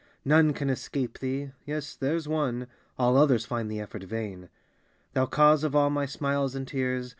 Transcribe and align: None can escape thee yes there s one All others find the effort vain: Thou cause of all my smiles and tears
None 0.25 0.53
can 0.53 0.71
escape 0.71 1.19
thee 1.19 1.51
yes 1.63 1.95
there 1.95 2.15
s 2.15 2.25
one 2.25 2.65
All 2.97 3.15
others 3.17 3.45
find 3.45 3.69
the 3.69 3.79
effort 3.79 4.01
vain: 4.01 4.49
Thou 5.13 5.27
cause 5.27 5.63
of 5.63 5.75
all 5.75 5.91
my 5.91 6.07
smiles 6.07 6.55
and 6.55 6.67
tears 6.67 7.09